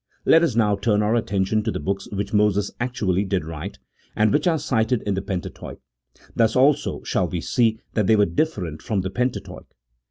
Let 0.25 0.41
us 0.41 0.55
now 0.55 0.75
turn 0.77 1.03
our 1.03 1.13
attention 1.13 1.61
to 1.61 1.69
the 1.69 1.79
books 1.79 2.07
which 2.11 2.33
Moses 2.33 2.71
actually 2.79 3.23
did 3.23 3.45
write, 3.45 3.77
and 4.15 4.33
which 4.33 4.47
are 4.47 4.57
cited 4.57 5.03
in 5.03 5.13
the 5.13 5.21
Pentateuch; 5.21 5.77
thus, 6.35 6.55
also, 6.55 7.03
shall 7.03 7.27
we 7.27 7.39
see 7.39 7.77
that 7.93 8.07
they 8.07 8.15
were 8.15 8.25
different 8.25 8.81
from 8.81 9.01
the 9.01 9.11
Pentateuch. 9.11 9.67